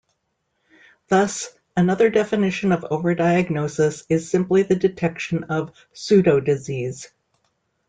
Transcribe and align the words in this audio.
Thus, 1.09 1.49
another 1.77 2.09
definition 2.09 2.71
of 2.71 2.81
overdiagnosis 2.81 4.03
is 4.09 4.31
simply 4.31 4.63
the 4.63 4.75
detection 4.75 5.43
of 5.43 5.73
pseudodisease. 5.93 7.09